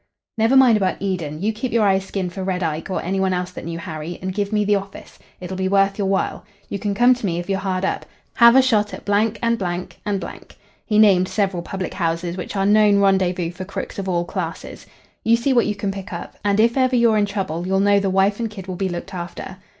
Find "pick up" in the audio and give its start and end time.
15.91-16.35